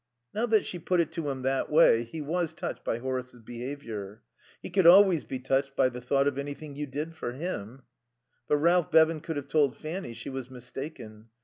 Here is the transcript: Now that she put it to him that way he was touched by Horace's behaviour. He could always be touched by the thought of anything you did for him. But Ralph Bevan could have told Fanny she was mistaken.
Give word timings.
Now 0.33 0.47
that 0.47 0.65
she 0.65 0.79
put 0.79 0.99
it 0.99 1.11
to 1.11 1.29
him 1.29 1.43
that 1.43 1.69
way 1.71 2.03
he 2.05 2.21
was 2.21 2.55
touched 2.55 2.83
by 2.83 2.97
Horace's 2.97 3.39
behaviour. 3.43 4.23
He 4.59 4.71
could 4.71 4.87
always 4.87 5.25
be 5.25 5.37
touched 5.37 5.75
by 5.75 5.89
the 5.89 6.01
thought 6.01 6.27
of 6.27 6.39
anything 6.39 6.75
you 6.75 6.87
did 6.87 7.15
for 7.15 7.33
him. 7.33 7.83
But 8.47 8.57
Ralph 8.57 8.89
Bevan 8.89 9.19
could 9.21 9.35
have 9.35 9.47
told 9.47 9.77
Fanny 9.77 10.15
she 10.15 10.31
was 10.31 10.49
mistaken. 10.49 11.27